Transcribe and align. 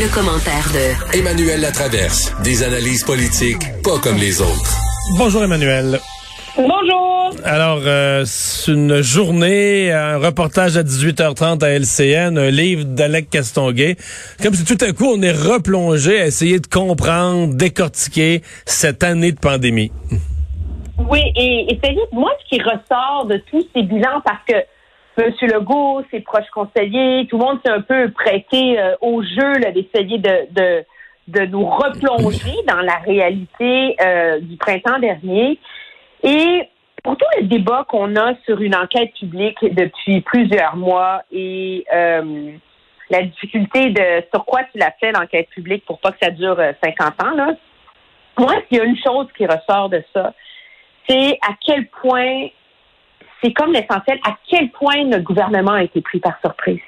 Le, 0.00 0.14
commentaire 0.14 0.70
de 0.72 1.18
Emmanuel 1.18 1.60
Latraverse. 1.60 2.32
Des 2.44 2.62
analyses 2.62 3.02
politiques 3.02 3.64
pas 3.82 3.98
comme 4.00 4.16
les 4.16 4.40
autres. 4.40 4.78
Bonjour 5.16 5.42
Emmanuel. 5.42 5.98
Bonjour. 6.56 7.32
Alors, 7.44 7.80
euh, 7.84 8.22
c'est 8.24 8.70
une 8.72 9.00
journée, 9.00 9.90
un 9.90 10.18
reportage 10.18 10.76
à 10.76 10.84
18h30 10.84 11.64
à 11.64 11.70
LCN, 11.70 12.38
un 12.38 12.50
livre 12.50 12.84
d'Alec 12.84 13.28
Castonguay. 13.28 13.96
Comme 14.40 14.54
si 14.54 14.64
tout 14.64 14.82
à 14.84 14.92
coup 14.92 15.06
on 15.06 15.20
est 15.20 15.32
replongé 15.32 16.20
à 16.20 16.26
essayer 16.26 16.60
de 16.60 16.68
comprendre, 16.68 17.54
décortiquer 17.54 18.42
cette 18.66 19.02
année 19.02 19.32
de 19.32 19.40
pandémie. 19.40 19.90
Oui, 21.10 21.22
et, 21.34 21.72
et 21.72 21.80
c'est 21.82 21.90
juste 21.90 22.12
moi 22.12 22.30
ce 22.44 22.56
qui 22.56 22.62
ressort 22.62 23.26
de 23.26 23.42
tous 23.50 23.66
ces 23.74 23.82
bilans 23.82 24.20
parce 24.24 24.44
que 24.46 24.54
M. 25.18 25.32
Legault, 25.42 26.02
ses 26.10 26.20
proches 26.20 26.48
conseillers, 26.54 27.26
tout 27.26 27.38
le 27.38 27.44
monde 27.44 27.58
s'est 27.64 27.72
un 27.72 27.80
peu 27.80 28.10
prêté 28.10 28.78
euh, 28.78 28.94
au 29.00 29.22
jeu 29.22 29.52
d'essayer 29.74 30.18
de, 30.18 30.52
de, 30.52 30.84
de, 31.28 31.46
nous 31.46 31.66
replonger 31.66 32.54
dans 32.66 32.80
la 32.80 32.96
réalité 32.98 33.96
euh, 34.00 34.40
du 34.40 34.56
printemps 34.56 34.98
dernier. 34.98 35.58
Et 36.22 36.68
pour 37.02 37.16
tout 37.16 37.26
le 37.38 37.46
débat 37.46 37.84
qu'on 37.88 38.16
a 38.16 38.34
sur 38.44 38.60
une 38.60 38.74
enquête 38.74 39.12
publique 39.18 39.58
depuis 39.62 40.20
plusieurs 40.20 40.76
mois 40.76 41.22
et 41.32 41.84
euh, 41.92 42.52
la 43.10 43.22
difficulté 43.22 43.90
de 43.90 44.24
sur 44.32 44.44
quoi 44.44 44.60
tu 44.72 44.78
l'as 44.78 44.92
fait 45.00 45.12
l'enquête 45.12 45.48
publique 45.50 45.84
pour 45.86 45.98
pas 46.00 46.12
que 46.12 46.18
ça 46.20 46.30
dure 46.30 46.56
50 46.82 47.22
ans, 47.24 47.30
là, 47.30 47.54
moi, 48.38 48.52
s'il 48.68 48.78
y 48.78 48.80
a 48.80 48.84
une 48.84 48.98
chose 48.98 49.26
qui 49.36 49.46
ressort 49.46 49.88
de 49.88 50.02
ça, 50.14 50.32
c'est 51.08 51.38
à 51.42 51.54
quel 51.60 51.88
point 51.88 52.48
c'est 53.42 53.52
comme 53.52 53.72
l'essentiel, 53.72 54.18
à 54.26 54.36
quel 54.48 54.70
point 54.70 55.04
notre 55.04 55.24
gouvernement 55.24 55.72
a 55.72 55.82
été 55.82 56.00
pris 56.00 56.20
par 56.20 56.38
surprise. 56.40 56.80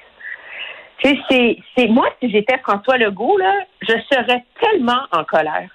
C'est, 1.03 1.57
c'est, 1.75 1.87
moi, 1.87 2.07
si 2.21 2.29
j'étais 2.29 2.59
François 2.59 2.97
Legault, 2.97 3.37
là, 3.37 3.53
je 3.81 3.93
serais 4.11 4.43
tellement 4.61 5.01
en 5.11 5.23
colère. 5.23 5.69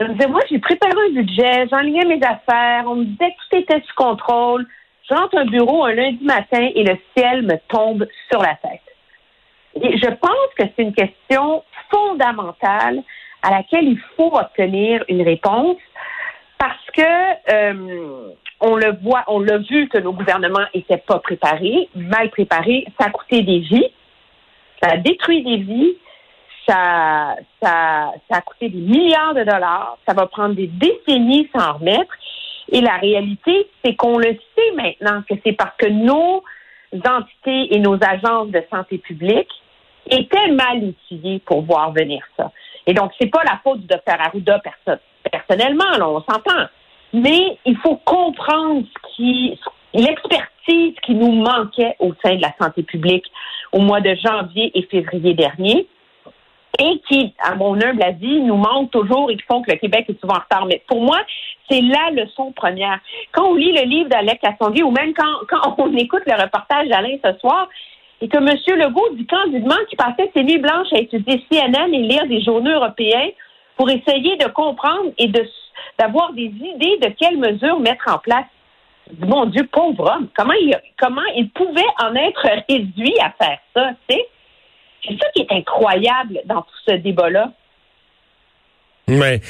Je 0.00 0.06
me 0.06 0.14
disais, 0.14 0.28
moi, 0.28 0.40
j'ai 0.50 0.58
préparé 0.58 0.94
un 1.08 1.12
budget, 1.12 1.68
j'enlignais 1.70 2.06
mes 2.06 2.22
affaires, 2.24 2.84
on 2.86 2.96
me 2.96 3.04
disait 3.04 3.32
que 3.32 3.48
tout 3.50 3.56
était 3.56 3.82
sous 3.86 3.94
contrôle. 3.94 4.66
Je 5.08 5.14
rentre 5.14 5.36
un 5.36 5.44
bureau 5.44 5.84
un 5.84 5.92
lundi 5.92 6.24
matin 6.24 6.70
et 6.74 6.84
le 6.84 6.96
ciel 7.14 7.42
me 7.42 7.56
tombe 7.68 8.06
sur 8.30 8.40
la 8.40 8.54
tête. 8.54 8.80
Je 9.76 10.08
pense 10.08 10.54
que 10.58 10.64
c'est 10.74 10.82
une 10.82 10.94
question 10.94 11.62
fondamentale 11.90 13.02
à 13.42 13.50
laquelle 13.50 13.84
il 13.84 14.00
faut 14.16 14.34
obtenir 14.36 15.04
une 15.08 15.22
réponse 15.22 15.76
parce 16.58 16.90
que 16.94 17.52
euh, 17.52 18.32
on 18.60 18.76
le 18.76 18.96
voit, 19.02 19.24
on 19.26 19.40
l'a 19.40 19.58
vu 19.58 19.88
que 19.88 19.98
nos 19.98 20.12
gouvernements 20.12 20.66
n'étaient 20.74 20.98
pas 20.98 21.18
préparés, 21.18 21.88
mal 21.94 22.30
préparés. 22.30 22.86
Ça 22.98 23.06
a 23.06 23.10
coûté 23.10 23.42
des 23.42 23.60
vies, 23.60 23.90
ça 24.82 24.90
a 24.92 24.96
détruit 24.98 25.42
des 25.42 25.56
vies, 25.56 25.96
ça, 26.68 27.36
ça, 27.62 28.12
ça 28.30 28.36
a 28.36 28.40
coûté 28.42 28.68
des 28.68 28.80
milliards 28.80 29.34
de 29.34 29.44
dollars. 29.44 29.96
Ça 30.06 30.14
va 30.14 30.26
prendre 30.26 30.54
des 30.54 30.68
décennies 30.68 31.48
sans 31.56 31.74
remettre. 31.74 32.12
Et 32.70 32.80
la 32.80 32.96
réalité, 32.96 33.68
c'est 33.84 33.96
qu'on 33.96 34.18
le 34.18 34.36
sait 34.56 34.72
maintenant 34.74 35.22
que 35.28 35.34
c'est 35.44 35.52
parce 35.52 35.76
que 35.76 35.88
nos 35.88 36.44
entités 36.92 37.74
et 37.74 37.78
nos 37.80 37.98
agences 38.02 38.50
de 38.50 38.62
santé 38.70 38.98
publique 38.98 39.50
étaient 40.08 40.50
mal 40.52 40.78
outillées 40.84 41.40
pour 41.40 41.62
voir 41.62 41.92
venir 41.92 42.22
ça. 42.36 42.52
Et 42.86 42.94
donc, 42.94 43.12
c'est 43.20 43.28
pas 43.28 43.42
la 43.44 43.58
faute 43.62 43.80
du 43.80 43.86
docteur 43.86 44.20
Arruda 44.20 44.60
personnellement, 45.30 45.90
là, 45.98 46.08
on 46.08 46.20
s'entend 46.20 46.66
mais 47.12 47.58
il 47.64 47.76
faut 47.78 47.96
comprendre 47.96 48.84
ce 48.84 49.16
qui, 49.16 49.58
l'expertise 49.94 50.94
qui 51.02 51.14
nous 51.14 51.32
manquait 51.32 51.96
au 51.98 52.12
sein 52.24 52.36
de 52.36 52.42
la 52.42 52.52
santé 52.60 52.82
publique 52.82 53.24
au 53.72 53.80
mois 53.80 54.00
de 54.00 54.14
janvier 54.14 54.70
et 54.74 54.82
février 54.82 55.34
dernier 55.34 55.86
et 56.78 57.00
qui, 57.08 57.34
à 57.40 57.54
mon 57.56 57.74
humble 57.74 58.02
avis, 58.02 58.40
nous 58.40 58.56
manque 58.56 58.90
toujours 58.90 59.30
et 59.30 59.36
qui 59.36 59.42
font 59.42 59.60
que 59.62 59.70
le 59.70 59.76
Québec 59.76 60.06
est 60.08 60.20
souvent 60.20 60.36
en 60.36 60.40
retard. 60.40 60.66
Mais 60.66 60.82
pour 60.88 61.02
moi, 61.02 61.18
c'est 61.68 61.82
la 61.82 62.10
leçon 62.10 62.52
première. 62.52 62.98
Quand 63.32 63.48
on 63.48 63.54
lit 63.54 63.72
le 63.72 63.82
livre 63.82 64.08
d'Alec 64.08 64.40
Castonguay 64.40 64.82
ou 64.82 64.90
même 64.90 65.12
quand, 65.14 65.74
on 65.78 65.94
écoute 65.96 66.22
le 66.26 66.40
reportage 66.40 66.88
d'Alain 66.88 67.16
ce 67.22 67.38
soir, 67.38 67.68
et 68.22 68.28
que 68.28 68.36
M. 68.36 68.78
Legault 68.78 69.14
dit 69.14 69.26
candidement 69.26 69.76
qu'il 69.88 69.96
passait 69.96 70.30
ses 70.34 70.42
nuits 70.42 70.58
blanches 70.58 70.92
à 70.92 70.98
étudier 70.98 71.42
CNN 71.50 71.92
et 71.92 72.02
lire 72.02 72.26
des 72.26 72.42
journaux 72.42 72.72
européens 72.72 73.30
pour 73.76 73.88
essayer 73.88 74.36
de 74.36 74.46
comprendre 74.48 75.10
et 75.16 75.28
de 75.28 75.46
d'avoir 75.98 76.32
des 76.32 76.44
idées 76.44 76.98
de 77.02 77.08
quelles 77.18 77.38
mesures 77.38 77.80
mettre 77.80 78.04
en 78.08 78.18
place. 78.18 78.46
Mon 79.18 79.46
Dieu, 79.46 79.68
pauvre 79.72 80.08
homme, 80.08 80.28
comment 80.36 80.54
il, 80.54 80.78
comment 80.98 81.26
il 81.36 81.50
pouvait 81.50 81.82
en 82.02 82.14
être 82.14 82.48
réduit 82.68 83.14
à 83.20 83.32
faire 83.32 83.58
ça, 83.74 83.90
C'est 84.08 84.26
ça 85.04 85.26
qui 85.34 85.42
est 85.42 85.52
incroyable 85.52 86.40
dans 86.44 86.62
tout 86.62 86.78
ce 86.86 86.92
débat-là. 86.92 87.52
Mais 89.08 89.40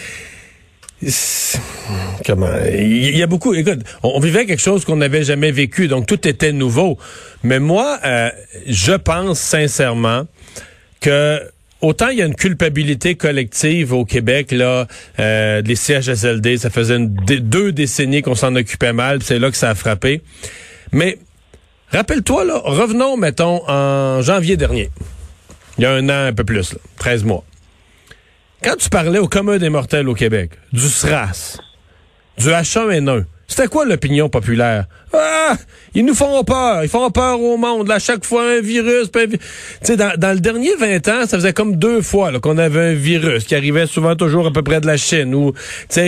comment 2.27 2.47
il 2.71 3.17
y 3.17 3.23
a 3.23 3.27
beaucoup 3.27 3.55
écoute 3.55 3.81
on 4.03 4.21
vivait 4.21 4.45
quelque 4.45 4.61
chose 4.61 4.85
qu'on 4.85 4.97
n'avait 4.97 5.25
jamais 5.25 5.51
vécu 5.51 5.89
donc 5.89 6.07
tout 6.07 6.29
était 6.29 6.53
nouveau 6.53 6.99
mais 7.43 7.59
moi 7.59 7.99
euh, 8.05 8.31
je 8.67 8.93
pense 8.93 9.39
sincèrement 9.39 10.25
que 11.01 11.41
autant 11.81 12.09
il 12.09 12.19
y 12.19 12.23
a 12.23 12.27
une 12.27 12.35
culpabilité 12.35 13.15
collective 13.15 13.93
au 13.93 14.05
Québec 14.05 14.53
là, 14.53 14.87
euh, 15.19 15.63
les 15.63 15.77
CHSLD, 15.77 16.59
ça 16.59 16.71
faisait 16.71 16.99
deux 16.99 17.73
décennies 17.73 18.23
qu'on 18.23 18.35
s'en 18.35 18.55
occupait 18.55 18.93
mal, 18.93 19.23
c'est 19.23 19.39
là 19.39 19.51
que 19.51 19.57
ça 19.57 19.71
a 19.71 19.75
frappé. 19.75 20.23
Mais 20.93 21.19
rappelle-toi 21.91 22.45
là, 22.45 22.61
revenons 22.65 23.17
mettons 23.17 23.63
en 23.69 24.23
janvier 24.23 24.57
dernier. 24.57 24.91
Il 25.79 25.85
y 25.85 25.87
a 25.87 25.93
un 25.93 26.09
an 26.09 26.27
un 26.27 26.33
peu 26.33 26.45
plus, 26.45 26.73
là, 26.73 26.79
13 26.99 27.25
mois. 27.25 27.45
Quand 28.62 28.77
tu 28.77 28.91
parlais 28.91 29.19
au 29.19 29.29
commun 29.29 29.57
des 29.57 29.71
mortels 29.71 30.09
au 30.09 30.15
Québec, 30.15 30.51
du 30.73 30.87
SRAS, 30.87 31.59
du 32.37 32.49
H1N1, 32.49 33.25
c'était 33.50 33.66
quoi 33.66 33.84
l'opinion 33.84 34.28
populaire? 34.28 34.84
Ah! 35.12 35.56
Ils 35.94 36.05
nous 36.05 36.15
font 36.15 36.44
peur. 36.44 36.84
Ils 36.84 36.88
font 36.88 37.11
peur 37.11 37.41
au 37.41 37.56
monde. 37.56 37.88
Là, 37.88 37.99
chaque 37.99 38.25
fois, 38.25 38.44
un 38.44 38.61
virus. 38.61 39.11
Tu 39.11 39.38
sais, 39.83 39.97
dans, 39.97 40.12
dans, 40.16 40.33
le 40.33 40.38
dernier 40.38 40.77
20 40.77 41.09
ans, 41.09 41.27
ça 41.27 41.37
faisait 41.37 41.53
comme 41.53 41.75
deux 41.75 42.00
fois 42.00 42.31
qu'on 42.38 42.59
avait 42.59 42.93
un 42.93 42.94
virus 42.94 43.43
qui 43.43 43.56
arrivait 43.56 43.88
souvent 43.88 44.15
toujours 44.15 44.47
à 44.47 44.53
peu 44.53 44.62
près 44.62 44.81
de 44.81 44.87
la 44.87 44.97
Chine. 44.97 45.34
Ou, 45.34 45.53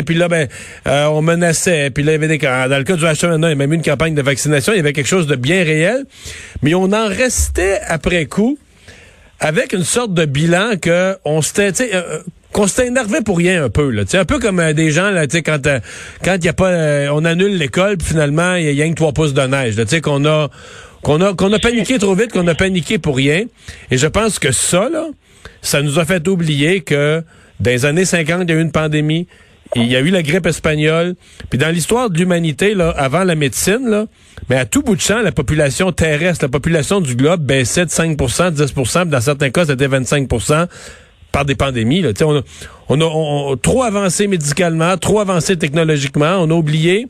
puis 0.07 0.15
là, 0.15 0.29
ben, 0.29 0.47
euh, 0.87 1.07
on 1.07 1.21
menaçait. 1.21 1.91
Puis 1.91 2.05
là, 2.05 2.13
il 2.13 2.15
y 2.15 2.25
avait 2.25 2.29
des 2.29 2.39
Dans 2.39 2.79
le 2.79 2.85
cas 2.85 2.95
du 2.95 3.05
H1N1, 3.05 3.47
il 3.47 3.49
y 3.49 3.53
a 3.53 3.55
même 3.57 3.73
eu 3.73 3.77
une 3.77 3.83
campagne 3.83 4.15
de 4.15 4.23
vaccination. 4.23 4.73
Il 4.73 4.77
y 4.77 4.81
avait 4.81 4.93
quelque 4.93 5.09
chose 5.09 5.27
de 5.27 5.35
bien 5.35 5.65
réel. 5.65 6.05
Mais 6.63 6.75
on 6.75 6.93
en 6.93 7.09
restait 7.09 7.81
après 7.89 8.27
coup 8.27 8.57
avec 9.41 9.73
une 9.73 9.83
sorte 9.83 10.15
de 10.15 10.27
bilan 10.27 10.77
que 10.81 11.17
on 11.25 11.43
s'était, 11.43 11.75
sais, 11.75 11.91
euh, 11.93 12.21
qu'on 12.53 12.67
s'était 12.67 12.89
énervé 12.89 13.21
pour 13.25 13.39
rien 13.39 13.65
un 13.65 13.71
peu 13.71 13.91
là, 13.91 14.03
un 14.13 14.25
peu 14.25 14.39
comme 14.39 14.61
euh, 14.61 14.73
des 14.73 14.91
gens 14.91 15.11
là, 15.11 15.27
tu 15.27 15.43
quand 15.43 15.67
euh, 15.67 15.81
quand 16.25 16.37
il 16.37 16.45
y 16.45 16.49
a 16.49 16.53
pas 16.53 16.69
euh, 16.69 17.09
on 17.13 17.25
annule 17.25 17.57
l'école 17.57 17.97
puis 17.97 18.09
finalement 18.09 18.55
il 18.55 18.73
y, 18.73 18.83
a 18.83 18.89
que 18.89 18.95
trois 18.95 19.13
pouces 19.13 19.35
de 19.35 19.43
neige, 19.43 19.77
tu 19.89 20.01
qu'on 20.01 20.25
a 20.25 20.49
qu'on 21.03 21.21
a 21.21 21.35
qu'on 21.35 21.53
a 21.53 21.59
paniqué 21.59 21.99
trop 21.99 22.15
vite, 22.15 22.33
qu'on 22.33 22.47
a 22.47 22.55
paniqué 22.55 22.99
pour 22.99 23.17
rien. 23.17 23.45
Et 23.91 23.99
je 23.99 24.07
pense 24.07 24.39
que 24.39 24.53
ça 24.53 24.89
là, 24.89 25.07
ça 25.63 25.83
nous 25.83 25.99
a 25.99 26.05
fait 26.05 26.27
oublier 26.29 26.83
que 26.83 27.23
dans 27.61 27.71
les 27.71 27.87
années 27.87 28.05
50, 28.05 28.43
il 28.43 28.51
y 28.51 28.53
a 28.53 28.59
eu 28.59 28.63
une 28.63 28.73
pandémie, 28.73 29.27
il 29.77 29.87
y 29.87 29.97
a 29.97 30.01
eu 30.01 30.11
la 30.11 30.23
grippe 30.23 30.47
espagnole, 30.47 31.15
puis 31.49 31.59
dans 31.59 31.71
l'histoire 31.71 32.11
de 32.11 32.19
l'humanité 32.19 32.75
là, 32.75 32.91
avant 32.91 33.25
la 33.25 33.35
médecine 33.35 33.89
là, 33.89 34.07
mais 34.51 34.57
à 34.57 34.67
tout 34.67 34.83
bout 34.83 34.97
de 34.97 35.01
champ, 35.01 35.23
la 35.23 35.33
population 35.33 35.93
terrestre, 35.93 36.45
la 36.45 36.49
population 36.49 37.01
du 37.01 37.17
globe 37.17 37.41
baissait 37.41 37.87
de 37.87 37.91
5 37.91 38.19
10% 38.19 39.09
dans 39.09 39.21
certains 39.21 39.51
cas, 39.51 39.65
c'était 39.65 39.87
25 39.87 40.29
par 41.33 41.45
des 41.45 41.55
pandémies. 41.55 42.03
Là. 42.03 42.11
On, 42.25 42.37
a, 42.37 43.05
on, 43.05 43.53
a, 43.53 43.57
trop 43.57 43.83
avancé 43.83 44.27
médicalement, 44.29 44.97
trop 44.97 45.21
avancé 45.21 45.59
technologiquement. 45.59 46.37
On 46.39 46.51
a 46.51 46.55
oublié 46.55 47.07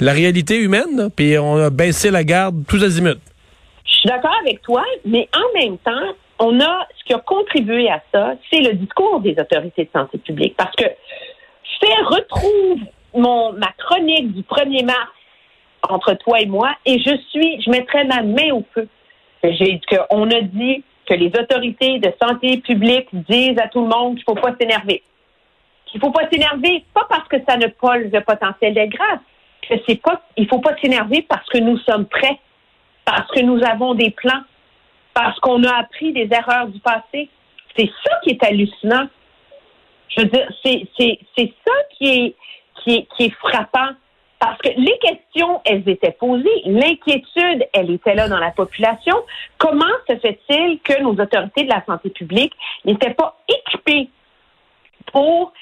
la 0.00 0.12
réalité 0.12 0.58
humaine, 0.58 1.10
puis 1.14 1.38
on 1.38 1.56
a 1.56 1.70
baissé 1.70 2.10
la 2.10 2.24
garde 2.24 2.64
tous 2.66 2.82
azimuts. 2.82 3.20
Je 3.84 3.92
suis 3.92 4.08
d'accord 4.08 4.36
avec 4.42 4.62
toi, 4.62 4.82
mais 5.04 5.28
en 5.34 5.58
même 5.58 5.78
temps, 5.78 6.14
on 6.38 6.60
a 6.60 6.86
ce 6.98 7.04
qui 7.04 7.12
a 7.12 7.18
contribué 7.18 7.88
à 7.88 8.02
ça, 8.12 8.34
c'est 8.50 8.60
le 8.60 8.74
discours 8.74 9.20
des 9.20 9.36
autorités 9.38 9.84
de 9.84 9.90
santé 9.92 10.18
publique. 10.18 10.54
Parce 10.56 10.74
que 10.76 10.84
fais 11.84 12.02
retrouve 12.04 12.80
mon 13.14 13.52
ma 13.52 13.72
chronique 13.78 14.32
du 14.32 14.42
1er 14.42 14.84
mars 14.84 15.10
entre 15.88 16.14
toi 16.14 16.40
et 16.40 16.46
moi, 16.46 16.70
et 16.86 16.98
je 16.98 17.16
suis, 17.30 17.60
je 17.62 17.70
mettrai 17.70 18.04
ma 18.04 18.22
main 18.22 18.52
au 18.52 18.64
feu 18.74 18.88
J'ai 19.42 19.80
qu'on 19.88 20.30
a 20.30 20.40
dit 20.40 20.82
que 21.06 21.14
les 21.14 21.28
autorités 21.28 21.98
de 21.98 22.12
santé 22.20 22.58
publique 22.58 23.08
disent 23.12 23.58
à 23.58 23.68
tout 23.68 23.82
le 23.82 23.88
monde 23.88 24.16
qu'il 24.16 24.24
ne 24.26 24.34
faut 24.34 24.40
pas 24.40 24.54
s'énerver. 24.58 25.02
Qu'il 25.86 26.00
ne 26.00 26.06
faut 26.06 26.12
pas 26.12 26.28
s'énerver, 26.30 26.84
pas 26.94 27.06
parce 27.08 27.28
que 27.28 27.36
ça 27.48 27.56
ne 27.56 27.66
pose 27.66 28.10
le 28.12 28.20
potentiel 28.20 28.74
d'être 28.74 28.90
grave, 28.90 29.18
que 29.68 29.74
c'est 29.86 30.00
pas, 30.00 30.22
il 30.36 30.48
faut 30.48 30.60
pas 30.60 30.76
s'énerver 30.80 31.22
parce 31.22 31.46
que 31.48 31.58
nous 31.58 31.78
sommes 31.78 32.06
prêts, 32.06 32.38
parce 33.04 33.30
que 33.30 33.40
nous 33.40 33.62
avons 33.64 33.94
des 33.94 34.10
plans, 34.10 34.42
parce 35.12 35.38
qu'on 35.40 35.62
a 35.64 35.76
appris 35.76 36.12
des 36.12 36.28
erreurs 36.30 36.68
du 36.68 36.80
passé. 36.80 37.28
C'est 37.76 37.90
ça 38.04 38.18
qui 38.22 38.30
est 38.30 38.44
hallucinant. 38.44 39.06
Je 40.08 40.22
veux 40.22 40.28
dire, 40.28 40.48
c'est, 40.64 40.86
c'est, 40.98 41.18
c'est 41.36 41.52
ça 41.66 41.72
qui 41.96 42.08
est, 42.08 42.36
qui 42.82 42.94
est, 42.96 43.08
qui 43.16 43.24
est 43.24 43.34
frappant. 43.34 43.90
Parce 44.44 44.58
que 44.58 44.68
les 44.76 44.98
questions, 44.98 45.62
elles 45.64 45.88
étaient 45.88 46.12
posées, 46.12 46.60
l'inquiétude, 46.66 47.66
elle 47.72 47.90
était 47.90 48.14
là 48.14 48.28
dans 48.28 48.38
la 48.38 48.50
population. 48.50 49.16
Comment 49.56 49.86
se 50.06 50.18
fait-il 50.18 50.80
que 50.80 51.00
nos 51.00 51.12
autorités 51.12 51.62
de 51.62 51.70
la 51.70 51.82
santé 51.86 52.10
publique 52.10 52.52
n'étaient 52.84 53.14
pas 53.14 53.38
équipées 53.48 54.10
pour 55.10 55.54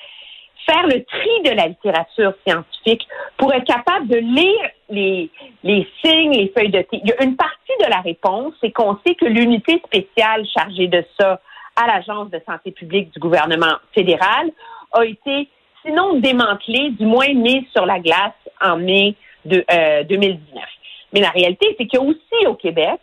faire 0.66 0.84
le 0.88 1.04
tri 1.04 1.42
de 1.44 1.50
la 1.50 1.68
littérature 1.68 2.32
scientifique, 2.44 3.06
pour 3.36 3.54
être 3.54 3.66
capable 3.66 4.08
de 4.08 4.16
lire 4.16 4.70
les, 4.88 5.30
les 5.62 5.88
signes, 6.04 6.32
les 6.32 6.48
feuilles 6.48 6.72
de 6.72 6.82
thé? 6.82 6.98
Il 7.04 7.08
y 7.08 7.12
a 7.12 7.22
une 7.22 7.36
partie 7.36 7.78
de 7.84 7.88
la 7.88 8.00
réponse, 8.00 8.52
c'est 8.60 8.72
qu'on 8.72 8.98
sait 9.06 9.14
que 9.14 9.26
l'unité 9.26 9.80
spéciale 9.86 10.44
chargée 10.52 10.88
de 10.88 11.04
ça 11.20 11.40
à 11.76 11.86
l'Agence 11.86 12.30
de 12.30 12.40
santé 12.44 12.72
publique 12.72 13.12
du 13.12 13.20
gouvernement 13.20 13.76
fédéral 13.94 14.50
a 14.90 15.04
été 15.04 15.48
sinon 15.84 16.14
démantelée, 16.14 16.90
du 16.90 17.06
moins 17.06 17.32
mise 17.34 17.64
sur 17.74 17.86
la 17.86 17.98
glace 17.98 18.32
en 18.60 18.76
mai 18.76 19.14
de, 19.44 19.64
2019. 20.08 20.40
Euh, 20.56 20.66
Mais 21.12 21.20
la 21.20 21.30
réalité, 21.30 21.74
c'est 21.78 21.86
qu'il 21.86 22.00
y 22.00 22.02
a 22.02 22.06
aussi 22.06 22.46
au 22.46 22.54
Québec, 22.54 23.00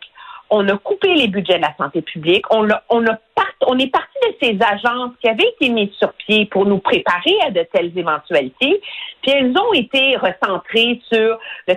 on 0.50 0.68
a 0.68 0.76
coupé 0.78 1.14
les 1.14 1.28
budgets 1.28 1.58
de 1.58 1.62
la 1.62 1.74
santé 1.76 2.02
publique, 2.02 2.44
on, 2.50 2.66
on, 2.88 3.06
a 3.06 3.18
on 3.66 3.78
est 3.78 3.88
parti 3.88 4.18
de 4.26 4.36
ces 4.42 4.58
agences 4.60 5.12
qui 5.20 5.28
avaient 5.28 5.48
été 5.60 5.68
mises 5.68 5.92
sur 5.98 6.12
pied 6.14 6.46
pour 6.46 6.66
nous 6.66 6.78
préparer 6.78 7.36
à 7.46 7.50
de 7.50 7.62
telles 7.72 7.96
éventualités, 7.96 8.80
puis 9.22 9.30
elles 9.32 9.54
ont 9.56 9.72
été 9.72 10.16
recentrées 10.16 11.00
sur 11.12 11.38
le, 11.68 11.74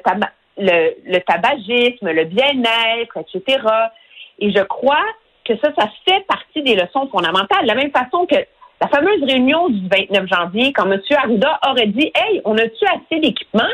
le, 0.58 0.94
le 1.06 1.20
tabagisme, 1.20 2.10
le 2.10 2.24
bien-être, 2.26 3.18
etc. 3.18 3.64
Et 4.40 4.52
je 4.52 4.64
crois 4.64 5.06
que 5.46 5.56
ça, 5.58 5.72
ça 5.78 5.90
fait 6.06 6.26
partie 6.26 6.64
des 6.64 6.76
leçons 6.76 7.08
fondamentales. 7.12 7.64
De 7.64 7.68
la 7.68 7.76
même 7.76 7.92
façon 7.92 8.26
que 8.26 8.36
la 8.84 8.90
fameuse 8.90 9.24
réunion 9.24 9.70
du 9.70 9.88
29 9.88 10.28
janvier, 10.28 10.74
quand 10.74 10.92
M. 10.92 11.00
Arruda 11.16 11.58
aurait 11.70 11.88
dit 11.88 12.12
Hey, 12.16 12.42
on 12.44 12.58
a-tu 12.58 12.86
assez 12.86 13.22
d'équipement? 13.22 13.70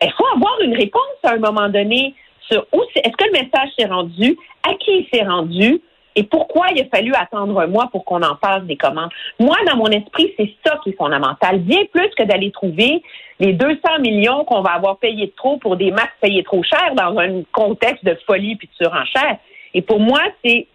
Il 0.00 0.12
faut 0.12 0.26
avoir 0.36 0.60
une 0.60 0.76
réponse 0.76 1.02
à 1.24 1.32
un 1.32 1.38
moment 1.38 1.68
donné 1.68 2.14
sur 2.48 2.64
où 2.72 2.82
est-ce 2.94 3.16
que 3.16 3.24
le 3.24 3.32
message 3.32 3.70
s'est 3.76 3.86
rendu, 3.86 4.36
à 4.62 4.74
qui 4.74 4.98
il 4.98 5.08
s'est 5.12 5.24
rendu, 5.24 5.80
et 6.14 6.22
pourquoi 6.22 6.66
il 6.72 6.82
a 6.82 6.84
fallu 6.84 7.12
attendre 7.14 7.58
un 7.58 7.66
mois 7.66 7.88
pour 7.90 8.04
qu'on 8.04 8.22
en 8.22 8.36
passe 8.36 8.62
des 8.64 8.76
commandes. 8.76 9.10
Moi, 9.40 9.56
dans 9.66 9.76
mon 9.76 9.88
esprit, 9.88 10.32
c'est 10.36 10.54
ça 10.64 10.78
qui 10.84 10.90
est 10.90 10.96
fondamental. 10.96 11.58
Bien 11.58 11.84
plus 11.92 12.10
que 12.16 12.22
d'aller 12.22 12.52
trouver 12.52 13.02
les 13.40 13.52
200 13.52 13.78
millions 13.98 14.44
qu'on 14.44 14.60
va 14.60 14.74
avoir 14.74 14.98
payés 14.98 15.32
trop 15.36 15.56
pour 15.56 15.76
des 15.76 15.90
masques 15.90 16.14
payés 16.20 16.44
trop 16.44 16.62
cher 16.62 16.94
dans 16.94 17.18
un 17.18 17.42
contexte 17.50 18.04
de 18.04 18.16
folie 18.26 18.54
puis 18.54 18.68
de 18.68 18.84
surenchère. 18.84 19.38
Et 19.72 19.82
pour 19.82 19.98
moi, 19.98 20.20
c'est 20.44 20.68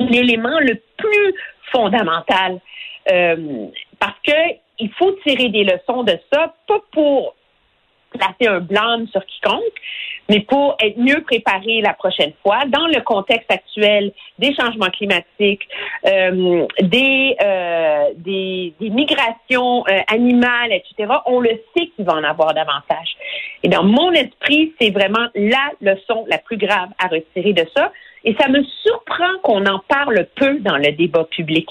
l'élément 0.00 0.58
le 0.58 0.80
plus 0.96 1.34
fondamental. 1.74 2.60
Euh, 3.10 3.66
parce 3.98 4.18
que 4.26 4.32
il 4.78 4.90
faut 4.94 5.12
tirer 5.26 5.50
des 5.50 5.64
leçons 5.64 6.02
de 6.02 6.18
ça, 6.32 6.54
pas 6.66 6.80
pour 6.92 7.34
placer 8.10 8.48
un 8.48 8.60
blâme 8.60 9.06
sur 9.08 9.24
quiconque, 9.26 9.62
mais 10.28 10.40
pour 10.40 10.76
être 10.80 10.96
mieux 10.98 11.22
préparé 11.22 11.80
la 11.80 11.92
prochaine 11.94 12.32
fois 12.42 12.60
dans 12.66 12.86
le 12.86 13.00
contexte 13.02 13.50
actuel 13.50 14.12
des 14.38 14.54
changements 14.54 14.90
climatiques, 14.90 15.68
euh, 16.06 16.66
des, 16.80 17.36
euh, 17.42 18.10
des, 18.16 18.72
des 18.80 18.90
migrations 18.90 19.84
animales, 20.06 20.72
etc. 20.72 21.12
On 21.26 21.40
le 21.40 21.60
sait 21.76 21.88
qu'il 21.94 22.04
va 22.04 22.14
en 22.14 22.24
avoir 22.24 22.54
davantage. 22.54 23.16
Et 23.62 23.68
dans 23.68 23.84
mon 23.84 24.12
esprit, 24.12 24.72
c'est 24.80 24.90
vraiment 24.90 25.26
la 25.34 25.70
leçon 25.80 26.24
la 26.28 26.38
plus 26.38 26.56
grave 26.56 26.88
à 26.98 27.08
retirer 27.08 27.52
de 27.52 27.66
ça. 27.76 27.92
Et 28.24 28.34
ça 28.40 28.48
me 28.48 28.62
surprend 28.82 29.38
qu'on 29.42 29.66
en 29.66 29.80
parle 29.88 30.26
peu 30.36 30.58
dans 30.60 30.76
le 30.76 30.92
débat 30.92 31.24
public. 31.30 31.66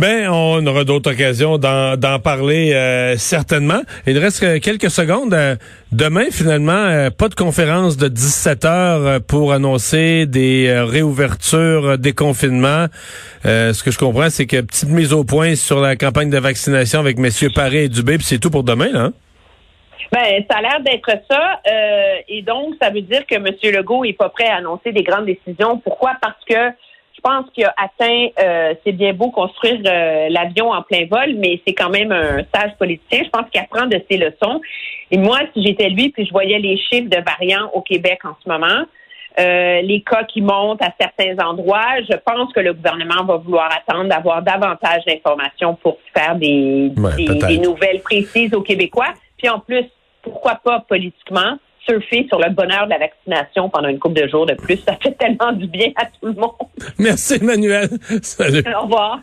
Ben, 0.00 0.30
on 0.30 0.66
aura 0.66 0.84
d'autres 0.84 1.10
occasions 1.12 1.58
d'en 1.58 2.18
parler 2.20 2.72
euh, 2.72 3.18
certainement. 3.18 3.82
Il 4.06 4.16
reste 4.16 4.58
quelques 4.60 4.90
secondes. 4.90 5.34
Euh, 5.34 5.56
demain, 5.92 6.24
finalement, 6.30 6.72
euh, 6.72 7.10
pas 7.10 7.28
de 7.28 7.34
conférence 7.34 7.98
de 7.98 8.08
17 8.08 8.64
heures 8.64 9.20
pour 9.20 9.52
annoncer 9.52 10.24
des 10.24 10.72
réouvertures, 10.88 11.98
des 11.98 12.14
confinements. 12.14 12.86
ce 13.44 13.82
que 13.82 13.90
je 13.90 13.98
comprends, 13.98 14.30
c'est 14.30 14.46
que 14.46 14.62
petite 14.62 14.88
mise 14.88 15.12
au 15.12 15.24
point 15.24 15.54
sur 15.54 15.80
la 15.80 15.96
campagne 15.96 16.30
de 16.30 16.38
vaccination 16.38 16.98
avec 16.98 17.18
messieurs 17.18 17.50
Paré 17.54 17.84
et 17.84 17.88
Dubé, 17.90 18.16
puis 18.16 18.26
c'est 18.26 18.38
tout 18.38 18.50
pour 18.50 18.64
demain, 18.64 18.90
là. 18.90 19.00
Hein? 19.00 19.12
Ben, 20.12 20.44
ça 20.50 20.58
a 20.58 20.62
l'air 20.62 20.80
d'être 20.80 21.10
ça. 21.30 21.60
et 22.28 22.42
donc, 22.42 22.74
ça 22.80 22.90
veut 22.90 23.02
dire 23.02 23.26
que 23.26 23.34
M. 23.34 23.46
Legault 23.74 24.04
est 24.04 24.12
pas 24.12 24.28
prêt 24.28 24.46
à 24.46 24.56
annoncer 24.56 24.92
des 24.92 25.02
grandes 25.02 25.26
décisions. 25.26 25.78
Pourquoi? 25.78 26.12
Parce 26.20 26.44
que 26.48 26.74
je 27.20 27.28
pense 27.28 27.50
qu'il 27.52 27.64
a 27.64 27.74
atteint, 27.76 28.28
euh, 28.42 28.74
c'est 28.84 28.92
bien 28.92 29.12
beau 29.12 29.30
construire 29.30 29.80
euh, 29.86 30.28
l'avion 30.30 30.70
en 30.70 30.82
plein 30.82 31.06
vol, 31.10 31.34
mais 31.36 31.60
c'est 31.66 31.74
quand 31.74 31.90
même 31.90 32.12
un 32.12 32.38
sage 32.54 32.72
politicien. 32.78 33.24
Je 33.24 33.30
pense 33.30 33.48
qu'il 33.50 33.60
apprend 33.60 33.86
de 33.86 34.00
ses 34.10 34.16
leçons. 34.16 34.60
Et 35.10 35.18
moi, 35.18 35.40
si 35.52 35.62
j'étais 35.62 35.90
lui, 35.90 36.10
puis 36.10 36.24
je 36.24 36.30
voyais 36.30 36.58
les 36.58 36.78
chiffres 36.78 37.10
de 37.10 37.22
variants 37.22 37.70
au 37.74 37.82
Québec 37.82 38.20
en 38.24 38.34
ce 38.42 38.48
moment, 38.48 38.84
euh, 39.38 39.82
les 39.82 40.00
cas 40.00 40.24
qui 40.24 40.40
montent 40.40 40.82
à 40.82 40.92
certains 40.98 41.36
endroits, 41.44 42.00
je 42.10 42.16
pense 42.16 42.52
que 42.52 42.60
le 42.60 42.72
gouvernement 42.72 43.24
va 43.24 43.36
vouloir 43.36 43.70
attendre 43.70 44.08
d'avoir 44.08 44.42
davantage 44.42 45.04
d'informations 45.06 45.74
pour 45.74 45.98
faire 46.14 46.36
des, 46.36 46.90
des 47.46 47.58
nouvelles 47.58 48.00
précises 48.00 48.54
aux 48.54 48.62
Québécois. 48.62 49.12
Puis 49.40 49.48
en 49.48 49.58
plus, 49.58 49.84
pourquoi 50.22 50.56
pas 50.62 50.84
politiquement, 50.88 51.58
surfer 51.88 52.26
sur 52.28 52.38
le 52.38 52.50
bonheur 52.50 52.84
de 52.84 52.90
la 52.90 52.98
vaccination 52.98 53.70
pendant 53.70 53.88
une 53.88 53.98
couple 53.98 54.20
de 54.22 54.28
jours 54.28 54.46
de 54.46 54.54
plus? 54.54 54.76
Ça 54.86 54.96
fait 55.02 55.12
tellement 55.12 55.52
du 55.52 55.66
bien 55.66 55.90
à 55.96 56.04
tout 56.06 56.26
le 56.26 56.34
monde. 56.34 56.52
Merci, 56.98 57.38
Emmanuel. 57.40 57.88
Salut. 58.22 58.62
Au 58.76 58.82
revoir. 58.82 59.20